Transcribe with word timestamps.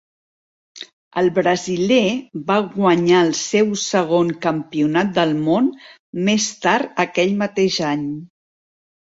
El 1.21 1.27
brasiler 1.33 2.07
va 2.47 2.55
guanyar 2.77 3.19
el 3.25 3.29
seu 3.41 3.69
segon 3.83 4.33
Campionat 4.47 5.13
del 5.19 5.35
Món 5.43 5.69
més 6.31 6.49
tard 6.65 6.99
aquell 7.07 7.37
mateix 7.45 7.79
any. 7.93 8.11